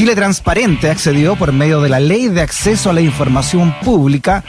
[0.00, 4.42] Chile Transparente accedió por medio de la Ley de Acceso a la Información Pública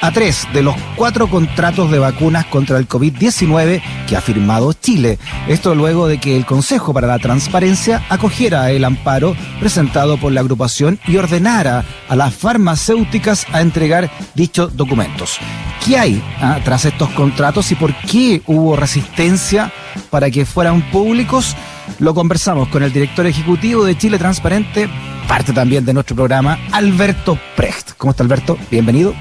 [0.00, 5.18] a tres de los cuatro contratos de vacunas contra el COVID-19 que ha firmado Chile.
[5.48, 10.40] Esto luego de que el Consejo para la Transparencia acogiera el amparo presentado por la
[10.40, 15.38] agrupación y ordenara a las farmacéuticas a entregar dichos documentos.
[15.84, 19.72] ¿Qué hay ah, tras estos contratos y por qué hubo resistencia
[20.10, 21.56] para que fueran públicos?
[21.98, 24.88] Lo conversamos con el director ejecutivo de Chile Transparente,
[25.28, 27.92] parte también de nuestro programa, Alberto Precht.
[27.96, 28.58] ¿Cómo está Alberto?
[28.70, 29.14] Bienvenido.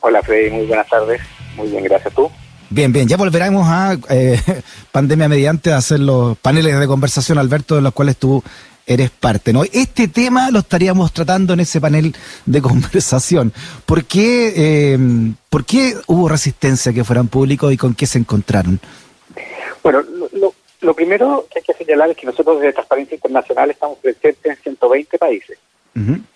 [0.00, 1.20] Hola Freddy, muy buenas tardes.
[1.56, 2.30] Muy bien, gracias tú.
[2.70, 4.40] Bien, bien, ya volveremos a eh,
[4.92, 8.42] pandemia mediante a hacer los paneles de conversación, Alberto, de los cuales tú
[8.86, 9.52] eres parte.
[9.52, 9.64] ¿no?
[9.64, 12.14] Este tema lo estaríamos tratando en ese panel
[12.46, 13.52] de conversación.
[13.86, 14.98] ¿Por qué, eh,
[15.48, 18.80] ¿por qué hubo resistencia a que fueran públicos y con qué se encontraron?
[19.82, 20.02] Bueno,
[20.80, 24.56] lo, primero que hay que señalar es que nosotros desde Transparencia Internacional estamos presentes en
[24.56, 25.58] 120 países.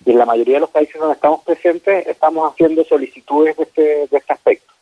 [0.04, 3.82] Y en la mayoría de los países donde estamos presentes estamos haciendo solicitudes de este,
[4.10, 4.72] de este aspecto.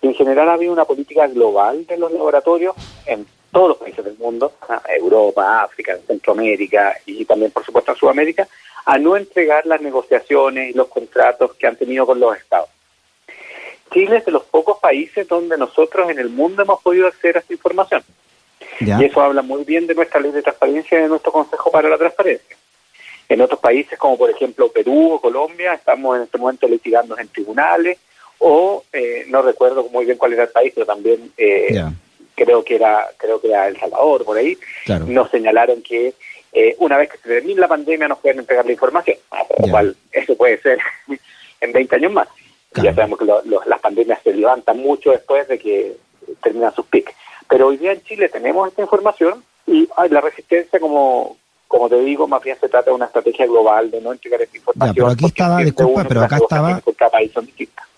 [0.00, 2.74] Y en general ha habido una política global de los laboratorios
[3.06, 4.54] en todos los países del mundo,
[4.88, 8.48] Europa, África, Centroamérica y también, por supuesto, en Sudamérica,
[8.84, 12.68] a no entregar las negociaciones y los contratos que han tenido con los estados.
[13.92, 17.40] Chile es de los pocos países donde nosotros en el mundo hemos podido acceder a
[17.40, 18.02] esta información.
[18.86, 21.88] Y eso habla muy bien de nuestra ley de transparencia y de nuestro Consejo para
[21.88, 22.56] la Transparencia.
[23.28, 27.28] En otros países, como por ejemplo Perú o Colombia, estamos en este momento litigando en
[27.28, 27.98] tribunales,
[28.38, 31.82] o eh, no recuerdo muy bien cuál era el país, pero también eh,
[32.34, 34.58] creo que era creo que era El Salvador, por ahí,
[35.06, 36.14] nos señalaron que
[36.52, 39.68] eh, una vez que se termine la pandemia nos pueden entregar la información, ah, lo
[39.68, 40.78] cual eso puede ser
[41.60, 42.28] en 20 años más.
[42.74, 43.26] Ya sabemos que
[43.66, 45.96] las pandemias se levantan mucho después de que
[46.42, 47.14] terminan sus picos.
[47.52, 51.36] Pero hoy día en Chile tenemos esta información y la resistencia, como,
[51.68, 54.56] como te digo, más bien se trata de una estrategia global de no entregar esta
[54.56, 54.94] información.
[54.94, 56.80] pero aquí estaba, disculpa, pero acá estaba...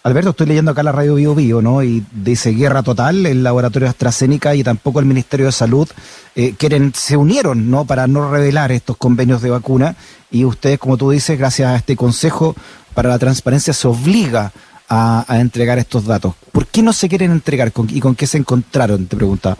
[0.03, 1.85] Alberto, estoy leyendo acá la radio Bio Bio, ¿no?
[1.85, 5.89] Y dice guerra total, el laboratorio AstraZeneca y tampoco el Ministerio de Salud
[6.35, 7.85] eh, quieren, se unieron, ¿no?
[7.85, 9.95] Para no revelar estos convenios de vacuna
[10.33, 12.57] y ustedes, como tú dices, gracias a este Consejo
[12.93, 14.51] para la Transparencia se obliga
[14.89, 16.35] a, entregar estos datos.
[16.53, 19.07] ¿Por qué no se quieren entregar y con qué se encontraron?
[19.07, 19.57] Te preguntaba.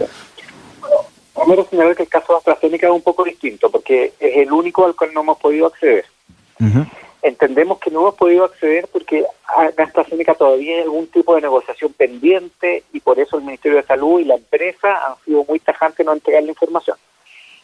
[1.35, 4.87] Primero señalar que el caso de AstraZeneca es un poco distinto porque es el único
[4.87, 6.07] al cual no hemos podido acceder.
[7.23, 11.93] Entendemos que no hemos podido acceder porque en AstraZeneca todavía hay algún tipo de negociación
[11.95, 16.01] pendiente y por eso el Ministerio de Salud y la empresa han sido muy tajantes
[16.01, 16.97] en no entregar la información.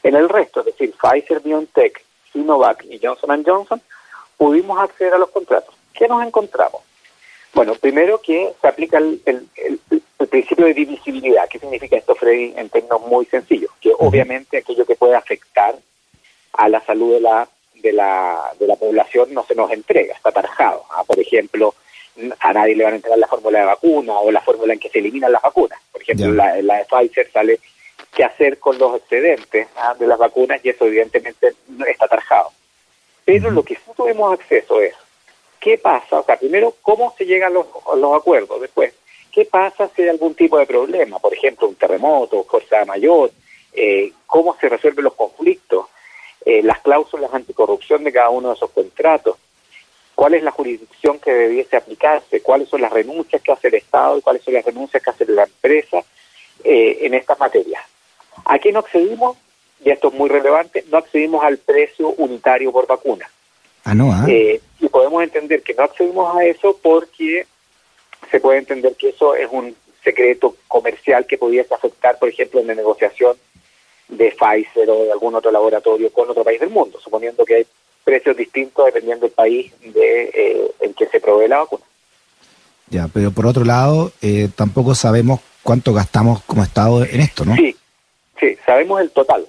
[0.02, 3.82] En el resto, es decir, Pfizer, BioNTech, Sinovac y Johnson Johnson,
[4.36, 5.74] pudimos acceder a los contratos.
[5.92, 6.80] ¿Qué nos encontramos?
[7.52, 9.20] Bueno, primero que se aplica el,
[10.30, 11.48] principio de divisibilidad.
[11.48, 13.70] ¿Qué significa esto, Freddy, en términos muy sencillos?
[13.80, 15.74] Que obviamente aquello que puede afectar
[16.52, 20.30] a la salud de la, de la, de la población no se nos entrega, está
[20.30, 20.84] tarjado.
[20.90, 21.02] ¿ah?
[21.04, 21.74] Por ejemplo,
[22.38, 24.88] a nadie le van a entregar la fórmula de vacuna o la fórmula en que
[24.88, 25.80] se eliminan las vacunas.
[25.90, 27.58] Por ejemplo, la, la, de Pfizer sale
[28.14, 29.94] qué hacer con los excedentes ¿ah?
[29.98, 31.54] de las vacunas y eso evidentemente
[31.88, 32.50] está tarjado.
[33.24, 34.94] Pero lo que sí tuvimos acceso es
[35.60, 36.20] ¿Qué pasa?
[36.20, 37.66] O sea, primero, ¿cómo se llegan los,
[37.96, 38.62] los acuerdos?
[38.62, 38.94] Después,
[39.30, 41.18] ¿qué pasa si hay algún tipo de problema?
[41.18, 43.30] Por ejemplo, un terremoto, fuerza mayor,
[43.74, 45.86] eh, ¿cómo se resuelven los conflictos?
[46.46, 49.36] Eh, las cláusulas anticorrupción de cada uno de esos contratos.
[50.14, 52.42] ¿Cuál es la jurisdicción que debiese aplicarse?
[52.42, 55.26] ¿Cuáles son las renuncias que hace el Estado y cuáles son las renuncias que hace
[55.26, 56.02] la empresa
[56.64, 57.82] eh, en estas materias?
[58.46, 59.36] Aquí no accedimos,
[59.84, 63.30] y esto es muy relevante, no accedimos al precio unitario por vacuna.
[63.84, 64.24] Ah, no, ¿ah?
[64.28, 67.46] Eh, y podemos entender que no accedimos a eso porque
[68.30, 72.68] se puede entender que eso es un secreto comercial que pudiese afectar, por ejemplo, en
[72.68, 73.36] la negociación
[74.08, 77.66] de Pfizer o de algún otro laboratorio con otro país del mundo, suponiendo que hay
[78.04, 81.84] precios distintos dependiendo del país de, eh, en que se provee la vacuna.
[82.88, 87.54] Ya, pero por otro lado, eh, tampoco sabemos cuánto gastamos como Estado en esto, ¿no?
[87.54, 87.76] Sí,
[88.38, 89.46] sí, sabemos el total.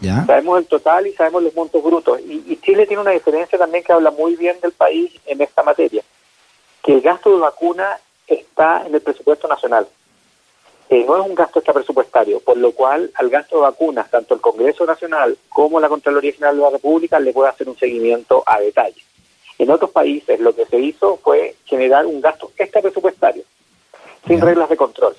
[0.00, 2.20] Sabemos el total y sabemos los montos brutos.
[2.20, 6.02] Y, Chile tiene una diferencia también que habla muy bien del país en esta materia,
[6.82, 9.86] que el gasto de vacuna está en el presupuesto nacional.
[10.90, 14.40] Eh, no es un gasto extrapresupuestario, por lo cual al gasto de vacunas, tanto el
[14.40, 18.60] Congreso Nacional como la Contraloría General de la República le puede hacer un seguimiento a
[18.60, 19.02] detalle.
[19.58, 23.42] En otros países lo que se hizo fue generar un gasto extrapresupuestario,
[24.26, 25.14] sin reglas de control.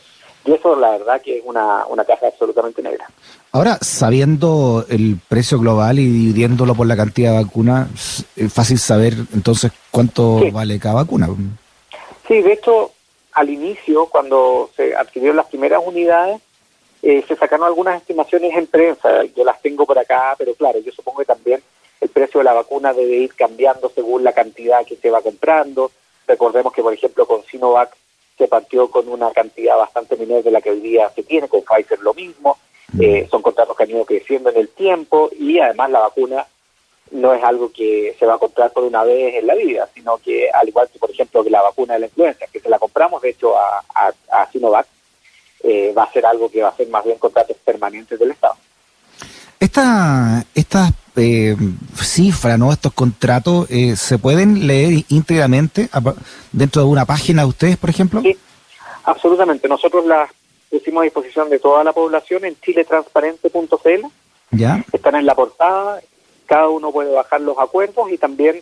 [0.46, 3.08] Y eso la verdad que es una, una caja absolutamente negra.
[3.52, 9.14] Ahora, sabiendo el precio global y dividiéndolo por la cantidad de vacunas, es fácil saber
[9.34, 11.28] entonces cuánto vale cada vacuna.
[12.28, 12.92] Sí, de hecho,
[13.34, 16.42] al inicio, cuando se adquirieron las primeras unidades,
[17.02, 19.24] eh, se sacaron algunas estimaciones en prensa.
[19.36, 21.62] Yo las tengo por acá, pero claro, yo supongo que también
[22.02, 25.92] el precio de la vacuna debe ir cambiando según la cantidad que se va comprando.
[26.28, 27.96] Recordemos que, por ejemplo, con Sinovac
[28.40, 31.62] se partió con una cantidad bastante menor de la que hoy día se tiene, con
[31.62, 32.58] Pfizer lo mismo.
[33.00, 36.48] Eh, son contratos que han ido creciendo en el tiempo y además la vacuna
[37.12, 40.18] no es algo que se va a comprar por una vez en la vida, sino
[40.18, 42.80] que al igual que, por ejemplo, que la vacuna de la influenza, que se la
[42.80, 43.84] compramos, de hecho, a,
[44.32, 44.88] a, Sinovac,
[45.64, 48.56] eh, va a ser algo que va a ser más bien contratos permanentes del Estado.
[49.60, 51.56] Esta, estas eh,
[51.96, 52.72] cifras, ¿no?
[52.72, 55.90] estos contratos, eh, ¿se pueden leer íntegramente
[56.52, 58.22] dentro de una página de ustedes, por ejemplo?
[58.22, 58.38] Sí,
[59.04, 59.68] absolutamente.
[59.68, 60.30] Nosotros las
[60.70, 64.06] pusimos a disposición de toda la población en chiletransparente.cl.
[64.52, 64.84] ¿Ya?
[64.92, 66.02] Están en la portada,
[66.46, 68.62] cada uno puede bajar los acuerdos y también,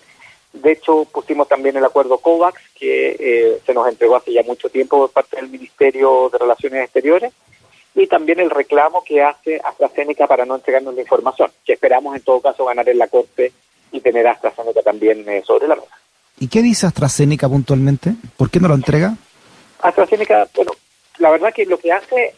[0.52, 4.70] de hecho, pusimos también el acuerdo COVAX que eh, se nos entregó hace ya mucho
[4.70, 7.34] tiempo por parte del Ministerio de Relaciones Exteriores
[7.98, 12.22] y también el reclamo que hace AstraZeneca para no entregarnos la información, que esperamos en
[12.22, 13.52] todo caso ganar en la Corte
[13.92, 15.98] y tener a AstraZeneca también eh, sobre la mesa.
[16.40, 18.14] ¿Y qué dice AstraZeneca puntualmente?
[18.38, 19.16] ¿Por qué no lo entrega?
[19.82, 20.74] AstraZeneca, bueno,
[21.18, 22.36] la verdad que lo que hace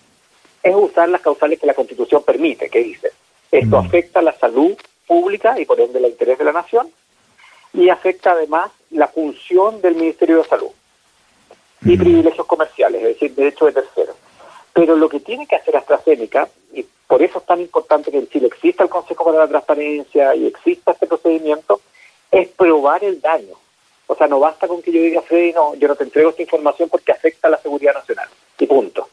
[0.63, 3.11] es usar las causales que la Constitución permite, que dice,
[3.51, 3.85] esto mm.
[3.85, 6.89] afecta la salud pública y por ende el interés de la nación,
[7.73, 10.71] y afecta además la función del Ministerio de Salud
[11.81, 14.15] y privilegios comerciales, es decir, derechos de terceros.
[14.73, 18.29] Pero lo que tiene que hacer AstraZeneca, y por eso es tan importante que en
[18.29, 21.81] Chile exista el Consejo para la Transparencia y exista este procedimiento,
[22.31, 23.55] es probar el daño.
[24.07, 26.41] O sea, no basta con que yo diga, Freddy, no, yo no te entrego esta
[26.41, 28.27] información porque afecta a la seguridad nacional.
[28.57, 29.07] Y punto.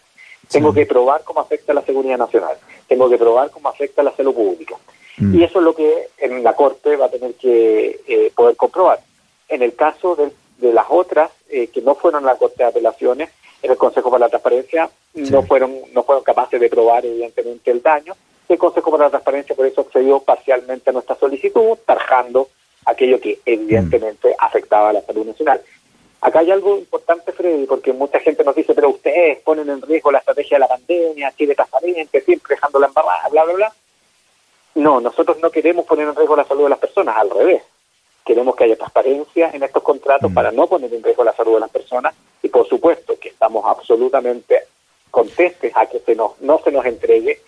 [0.51, 2.57] Tengo que probar cómo afecta a la seguridad nacional.
[2.87, 4.77] Tengo que probar cómo afecta a la salud pública.
[5.19, 5.35] Mm.
[5.35, 9.01] Y eso es lo que en la Corte va a tener que eh, poder comprobar.
[9.49, 13.31] En el caso de, las otras eh, que no fueron a la Corte de Apelaciones,
[13.63, 17.83] en el Consejo para la Transparencia no fueron no fueron capaces de probar evidentemente el
[17.83, 18.15] daño.
[18.49, 22.49] El Consejo para la Transparencia por eso accedió parcialmente a nuestra solicitud, tarjando
[22.85, 24.35] aquello que evidentemente mm.
[24.39, 25.61] afectaba a la salud nacional.
[26.21, 30.11] Acá hay algo importante, Freddy, porque mucha gente nos dice, pero ustedes ponen en riesgo
[30.11, 33.73] la estrategia de la pandemia, de transparente, siempre dejándola embarrada, bla, bla, bla.
[34.77, 37.63] No, nosotros no queremos poner en riesgo la salud de las personas, al revés.
[38.25, 40.35] Queremos que haya transparencia en estos contratos mm.
[40.35, 43.65] para no poner en riesgo la salud de las personas y por supuesto que estamos
[44.07, 44.63] absolutamente
[45.11, 47.41] contestes a que se nos, no se nos entregue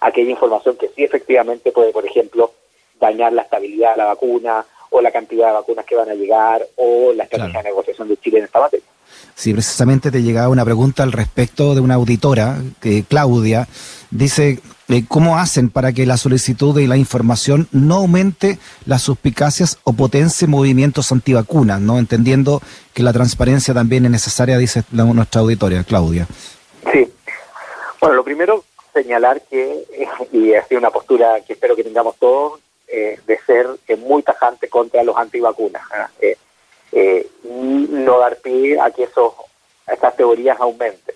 [0.00, 2.52] aquella información que sí efectivamente puede, por ejemplo,
[3.00, 6.66] dañar la estabilidad de la vacuna o la cantidad de vacunas que van a llegar
[6.76, 8.86] o la estrategia de negociación de Chile en esta materia.
[9.34, 13.66] Sí, precisamente te llegaba una pregunta al respecto de una auditora, que Claudia,
[14.10, 19.78] dice, eh, ¿cómo hacen para que la solicitud de la información no aumente las suspicacias
[19.84, 21.98] o potencie movimientos antivacunas, ¿no?
[21.98, 22.60] entendiendo
[22.92, 26.26] que la transparencia también es necesaria, dice nuestra auditoria, Claudia?
[26.92, 27.10] Sí.
[28.00, 29.84] Bueno, lo primero, señalar que,
[30.32, 33.66] y ha sido una postura que espero que tengamos todos, eh, de ser
[33.98, 35.82] muy tajante contra los antivacunas.
[36.20, 36.36] ¿eh?
[36.96, 39.32] Eh, no dar pie a que esos,
[39.86, 41.14] estas teorías aumenten.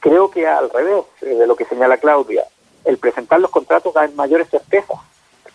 [0.00, 2.44] Creo que al revés eh, de lo que señala Claudia,
[2.84, 4.98] el presentar los contratos da mayores certezas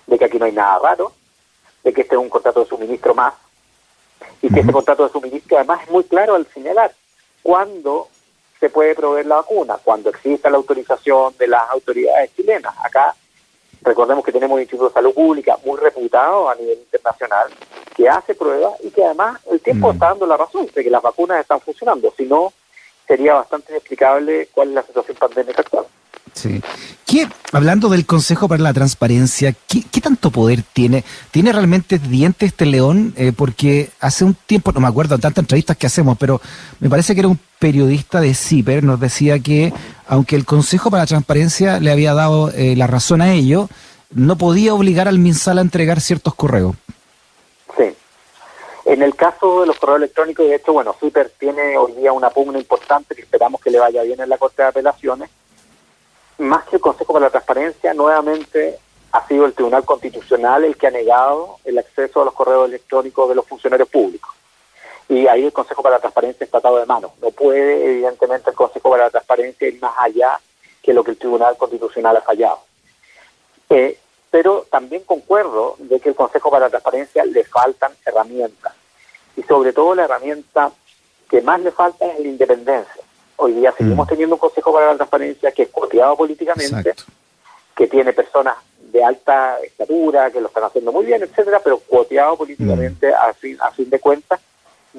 [0.08, 1.14] de que aquí no hay nada raro,
[1.84, 3.34] de que este es un contrato de suministro más,
[4.42, 6.94] y que este contrato de suministro además es muy claro al señalar
[7.44, 8.08] cuándo
[8.60, 12.74] se puede proveer la vacuna, cuando exista la autorización de las autoridades chilenas.
[12.84, 13.16] Acá
[13.82, 17.48] recordemos que tenemos un Instituto de Salud Pública muy reputado a nivel internacional,
[17.96, 21.02] que hace pruebas y que además el tiempo está dando la razón de que las
[21.02, 22.14] vacunas están funcionando.
[22.18, 22.52] Si no,
[23.08, 25.86] sería bastante inexplicable cuál es la situación pandémica actual.
[26.34, 26.62] Sí.
[27.10, 31.04] ¿Qué, hablando del Consejo para la Transparencia, ¿qué, tanto poder tiene?
[31.32, 33.16] ¿Tiene realmente dientes este león?
[33.18, 36.40] Eh, porque hace un tiempo, no me acuerdo de tantas entrevistas que hacemos, pero
[36.80, 39.74] me parece que era un periodista de CIPER, nos decía que
[40.08, 43.70] aunque el Consejo para la Transparencia le había dado eh, la razón a ello,
[44.12, 46.76] no podía obligar al MinSal a entregar ciertos correos.
[48.86, 52.30] En el caso de los correos electrónicos, de hecho, bueno, Super tiene hoy día una
[52.32, 55.30] pugna importante que esperamos que le vaya bien en la Corte de Apelaciones.
[56.40, 58.80] Más que el Consejo para la Transparencia, nuevamente
[59.12, 63.28] ha sido el Tribunal Constitucional el que ha negado el acceso a los correos electrónicos
[63.30, 64.34] de los funcionarios públicos.
[65.10, 67.14] Y ahí el Consejo para la Transparencia está atado de mano.
[67.22, 70.40] No puede, evidentemente, el Consejo para la Transparencia ir más allá
[70.82, 72.60] que lo que el Tribunal Constitucional ha fallado.
[73.70, 74.00] Eh,
[74.32, 78.74] pero también concuerdo de que el Consejo para la Transparencia le faltan herramientas
[79.36, 80.72] y sobre todo la herramienta
[81.30, 83.04] que más le falta es la independencia.
[83.42, 84.10] Hoy día seguimos mm.
[84.10, 86.94] teniendo un Consejo para la Transparencia que es coteado políticamente,
[87.76, 88.56] que tiene personas
[88.92, 93.14] de alta estatura, que lo están haciendo muy bien, etcétera, pero cuoteado políticamente mm.
[93.14, 94.42] a, fin, a fin de cuentas,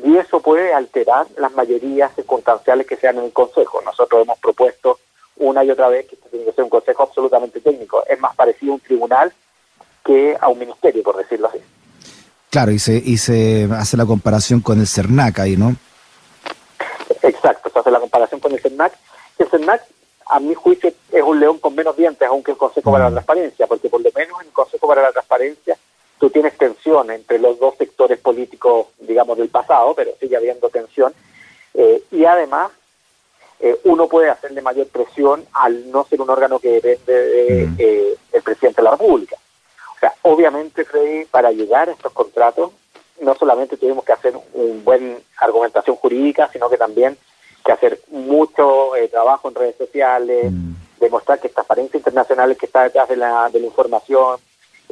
[0.03, 3.83] y eso puede alterar las mayorías circunstanciales que sean en el Consejo.
[3.85, 5.01] Nosotros hemos propuesto
[5.37, 8.03] una y otra vez que esto tiene que ser un Consejo absolutamente técnico.
[8.09, 9.33] Es más parecido a un tribunal
[10.03, 11.59] que a un ministerio, por decirlo así.
[12.49, 15.77] Claro, y se, y se hace la comparación con el CERNAC ahí, ¿no?
[17.23, 18.93] Exacto, se hace la comparación con el CERNAC.
[19.39, 19.83] El CERNAC,
[20.27, 23.11] a mi juicio, es un león con menos dientes, aunque el Consejo para la.
[23.11, 25.77] Transparencia, porque por lo menos en el Consejo para la Transparencia
[26.19, 31.15] tú tienes tensión entre los dos sectores políticos, digamos, del pasado, pero sigue habiendo tensión.
[31.73, 32.71] Eh, y además,
[33.59, 37.77] eh, uno puede hacerle mayor presión al no ser un órgano que depende del mm.
[37.79, 39.37] eh, presidente de la República.
[39.97, 42.73] O sea, obviamente, Freddy, para llegar a estos contratos,
[43.21, 47.17] no solamente tuvimos que hacer una buena argumentación jurídica, sino que también
[47.65, 50.73] que hacer mucho trabajo en redes sociales, mm.
[51.01, 54.39] demostrar que transparencia internacional es que está detrás de la, de la información,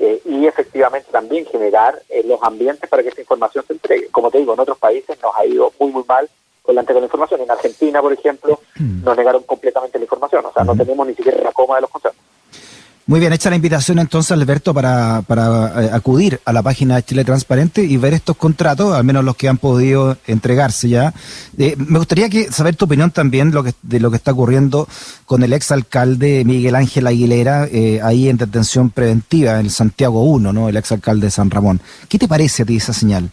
[0.01, 4.09] eh, y efectivamente también generar eh, los ambientes para que esa información se entregue.
[4.11, 6.29] Como te digo, en otros países nos ha ido muy, muy mal
[6.63, 7.41] con la entrega de la información.
[7.41, 9.03] En Argentina, por ejemplo, mm.
[9.03, 11.91] nos negaron completamente la información, o sea, no tenemos ni siquiera la coma de los
[11.91, 12.23] conceptos.
[13.09, 17.05] Muy bien, hecha la invitación entonces, Alberto, para, para eh, acudir a la página de
[17.05, 21.15] Chile Transparente y ver estos contratos, al menos los que han podido entregarse ya.
[21.57, 24.87] Eh, me gustaría que saber tu opinión también lo que, de lo que está ocurriendo
[25.25, 30.69] con el exalcalde Miguel Ángel Aguilera, eh, ahí en detención preventiva en Santiago 1, ¿no?
[30.69, 31.81] el exalcalde de San Ramón.
[32.11, 33.31] ¿Qué te parece a ti esa señal?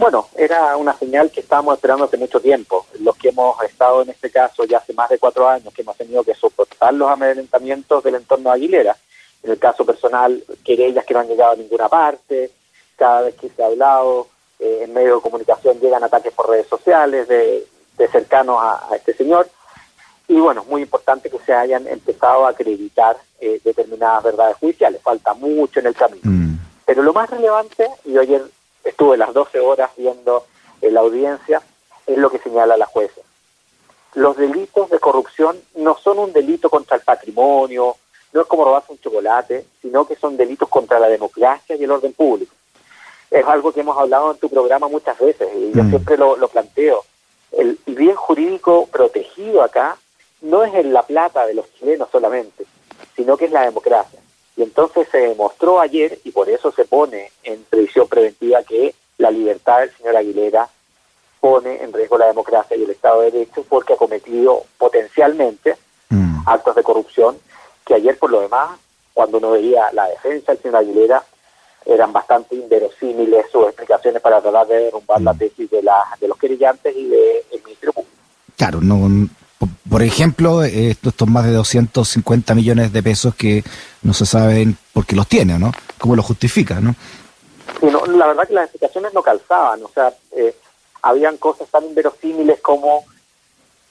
[0.00, 2.86] Bueno, era una señal que estábamos esperando hace mucho tiempo.
[3.00, 5.94] Los que hemos estado en este caso ya hace más de cuatro años, que hemos
[5.94, 8.96] tenido que soportar los amedrentamientos del entorno de Aguilera.
[9.42, 12.50] En el caso personal, querellas que no han llegado a ninguna parte,
[12.96, 14.28] cada vez que se ha hablado,
[14.58, 17.68] eh, en medio de comunicación llegan ataques por redes sociales de,
[18.10, 19.50] cercanos a, este señor.
[20.28, 25.02] Y bueno, es muy importante que se hayan empezado a acreditar eh, determinadas verdades judiciales.
[25.02, 26.22] Falta mucho en el camino.
[26.24, 26.56] Mm.
[26.86, 28.42] Pero lo más relevante, y ayer
[28.90, 30.44] estuve las 12 horas viendo
[30.82, 31.62] eh, la audiencia,
[32.06, 33.20] es lo que señala la jueza.
[34.14, 37.96] Los delitos de corrupción no son un delito contra el patrimonio,
[38.32, 41.90] no es como robarse un chocolate, sino que son delitos contra la democracia y el
[41.90, 42.54] orden público.
[43.30, 45.90] Es algo que hemos hablado en tu programa muchas veces y yo mm.
[45.90, 47.04] siempre lo, lo planteo.
[47.52, 49.96] El bien jurídico protegido acá
[50.42, 52.64] no es en la plata de los chilenos solamente,
[53.16, 54.19] sino que es la democracia.
[54.60, 59.30] Y entonces se demostró ayer, y por eso se pone en previsión preventiva, que la
[59.30, 60.68] libertad del señor Aguilera
[61.40, 65.78] pone en riesgo la democracia y el Estado de Derecho porque ha cometido potencialmente
[66.10, 66.42] mm.
[66.44, 67.38] actos de corrupción
[67.86, 68.78] que ayer por lo demás,
[69.14, 71.24] cuando uno veía la defensa del señor Aguilera,
[71.86, 75.38] eran bastante inverosímiles sus explicaciones para tratar de derrumbar la mm.
[75.38, 78.14] tesis de, la, de los querellantes y del de Ministerio Público.
[78.58, 79.08] Claro, no,
[79.90, 83.64] por ejemplo, estos más de 250 millones de pesos que
[84.02, 85.72] no se saben por qué los tiene, ¿no?
[85.98, 86.94] ¿Cómo lo justifica, no?
[87.82, 90.54] la verdad que las explicaciones no calzaban, o sea, eh,
[91.02, 93.04] habían cosas tan inverosímiles como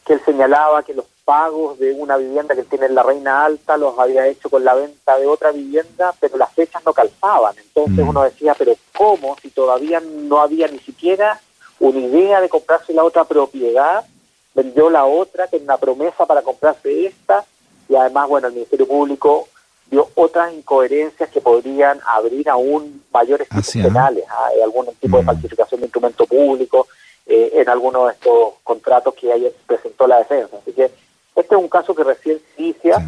[0.06, 3.77] que él señalaba que los pagos de una vivienda que tiene en la Reina Alta
[3.77, 7.56] los había hecho con la venta de otra vivienda, pero las fechas no calzaban.
[7.58, 8.10] Entonces mm.
[8.10, 9.36] uno decía, pero ¿cómo?
[9.41, 11.39] Si todavía no había ni siquiera
[11.79, 14.06] una idea de comprarse la otra propiedad
[14.53, 17.46] vendió la otra, que una promesa para comprarse esta,
[17.88, 19.48] y además, bueno, el Ministerio Público
[19.89, 24.50] dio otras incoherencias que podrían abrir aún mayores tipos penales, ¿ah?
[24.63, 25.25] algún tipo de mm.
[25.25, 26.88] falsificación de instrumento público,
[27.25, 30.58] eh, en algunos de estos contratos que ayer presentó la defensa.
[30.62, 30.91] Así que
[31.36, 33.08] este es un caso que recién se inicia.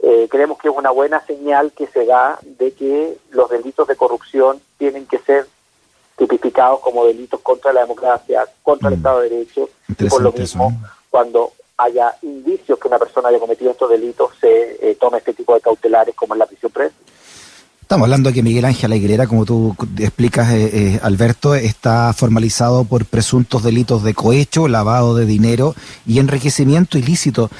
[0.00, 3.96] Eh, creemos que es una buena señal que se da de que los delitos de
[3.96, 5.46] corrupción tienen que ser
[6.16, 8.98] tipificados como delitos contra la democracia, contra el mm.
[8.98, 10.72] Estado de Derecho, y por lo mismo,
[11.10, 15.54] cuando haya indicios que una persona haya cometido estos delitos, se eh, tome este tipo
[15.54, 16.94] de cautelares como en la prisión presa.
[17.84, 22.84] Estamos hablando de que Miguel Ángel Aguilera, como tú explicas, eh, eh, Alberto, está formalizado
[22.84, 25.74] por presuntos delitos de cohecho, lavado de dinero
[26.06, 27.50] y enriquecimiento ilícito.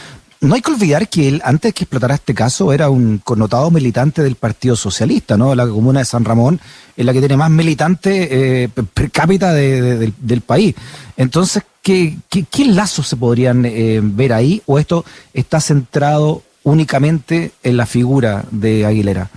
[0.45, 4.23] No hay que olvidar que él, antes que explotara este caso, era un connotado militante
[4.23, 5.55] del Partido Socialista, ¿no?
[5.55, 6.61] La comuna de San Ramón
[6.95, 10.75] es la que tiene más militantes eh, per cápita del país.
[11.17, 14.61] Entonces, ¿qué, qué, lazos se podrían eh, ver ahí?
[14.67, 19.31] ¿O esto está centrado únicamente en la figura de Aguilera?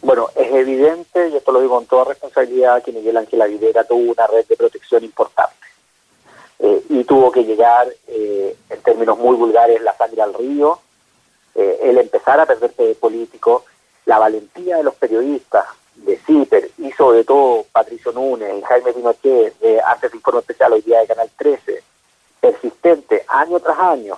[0.00, 4.12] Bueno, es evidente, y esto lo digo con toda responsabilidad, que Miguel Ángel Aguilera tuvo
[4.12, 5.56] una red de protección importante.
[6.64, 10.78] Eh, y tuvo que llegar, eh, en términos muy vulgares, la sangre al río,
[11.56, 13.64] eh, el empezar a perder de político,
[14.06, 15.66] la valentía de los periodistas,
[15.96, 20.82] de CIPER y sobre todo Patricio Núñez y Jaime Pinochet, de antes Informe Especial, hoy
[20.82, 21.82] día de Canal 13,
[22.40, 24.16] persistente año tras año,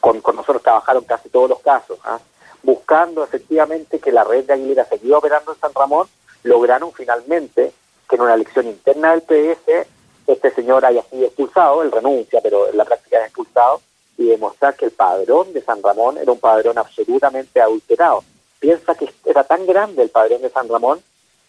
[0.00, 2.18] con, nosotros trabajaron casi todos los casos, ¿ah?
[2.64, 6.08] buscando efectivamente que la red de Aguilera siguiera operando en San Ramón,
[6.42, 7.72] lograron finalmente
[8.08, 9.93] que en una elección interna del PS
[10.26, 13.80] este señor haya sido expulsado, él renuncia, pero en la práctica es expulsado,
[14.16, 18.22] y demostrar que el padrón de San Ramón era un padrón absolutamente adulterado.
[18.60, 21.00] piensa que era tan grande el padrón de San Ramón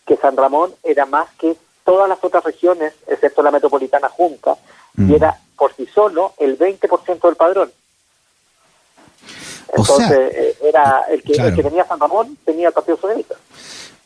[0.05, 4.57] que San Ramón era más que todas las otras regiones, excepto la metropolitana junta,
[4.97, 5.15] y mm.
[5.15, 7.71] era por sí solo el 20% del padrón.
[9.73, 13.35] Entonces, eh, era el que, el que tenía San Ramón tenía el Partido Socialista.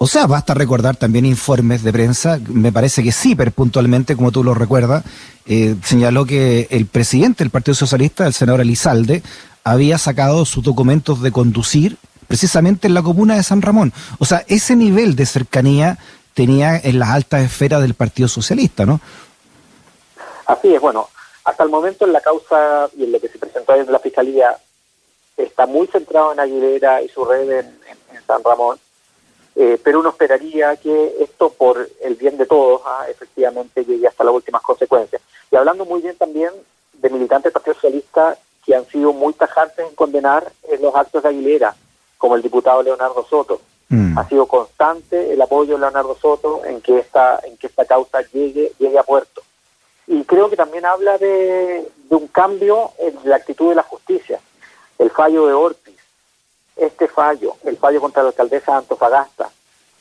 [0.02, 4.32] O sea, basta recordar también informes de prensa, me parece que sí, pero puntualmente, como
[4.32, 5.04] tú lo recuerdas,
[5.46, 9.22] eh, señaló que el presidente del Partido Socialista, el senador Elizalde,
[9.66, 11.98] había sacado sus documentos de conducir
[12.30, 13.92] precisamente en la comuna de San Ramón.
[14.20, 15.98] O sea, ese nivel de cercanía
[16.34, 19.02] tenía en las altas esferas del Partido Socialista, ¿no?
[20.46, 21.10] Así es, bueno,
[21.44, 24.56] hasta el momento en la causa y en lo que se presentó desde la Fiscalía
[25.36, 27.68] está muy centrado en Aguilera y su red en
[28.26, 28.80] San Ramón
[29.56, 34.24] eh, pero uno esperaría que esto, por el bien de todos, ah, efectivamente llegue hasta
[34.24, 35.22] las últimas consecuencias.
[35.52, 36.52] Y hablando muy bien también
[36.94, 41.30] de militantes del Partido Socialista que han sido muy tajantes en condenar los actos de
[41.30, 41.76] Aguilera,
[42.18, 43.62] como el diputado Leonardo Soto.
[43.90, 44.18] Mm.
[44.18, 48.22] Ha sido constante el apoyo de Leonardo Soto en que esta, en que esta causa
[48.32, 49.42] llegue, llegue a puerto.
[50.06, 54.40] Y creo que también habla de, de un cambio en la actitud de la justicia.
[54.98, 55.99] El fallo de Ortiz,
[56.80, 59.50] este fallo, el fallo contra la alcaldesa de Antofagasta,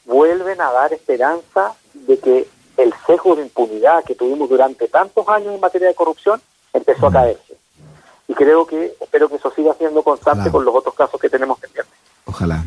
[0.05, 5.55] vuelven a dar esperanza de que el sesgo de impunidad que tuvimos durante tantos años
[5.55, 6.41] en materia de corrupción
[6.73, 7.57] empezó a caerse.
[8.29, 11.59] Y creo que, espero que eso siga siendo constante con los otros casos que tenemos
[11.59, 11.95] pendientes.
[12.27, 12.65] Ojalá.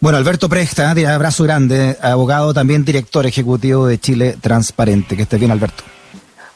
[0.00, 5.14] Bueno, Alberto Presta, abrazo grande, abogado, también director ejecutivo de Chile Transparente.
[5.14, 5.84] Que esté bien, Alberto.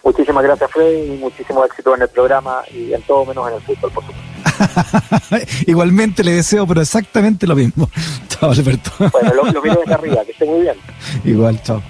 [0.02, 3.60] Muchísimas gracias, Fred, y muchísimo éxito en el programa y en todo menos en el
[3.62, 4.33] fútbol, por supuesto.
[5.66, 7.90] Igualmente le deseo, pero exactamente lo mismo.
[8.28, 8.90] Chao, Alberto.
[9.12, 10.76] bueno, lo, lo miro desde arriba, que esté muy bien.
[11.24, 11.82] Igual, chao.